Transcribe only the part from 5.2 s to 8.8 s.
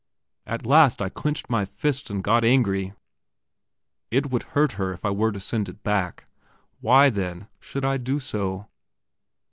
to send it back. Why, then, should I do so?